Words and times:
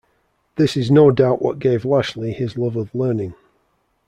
This 0.55 0.75
is 0.75 0.89
no 0.89 1.11
doubt 1.11 1.43
what 1.43 1.59
gave 1.59 1.85
Lashley 1.85 2.31
his 2.31 2.57
love 2.57 2.75
of 2.75 2.89
learning. 2.95 3.35